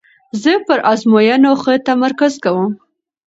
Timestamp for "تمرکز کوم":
1.87-2.71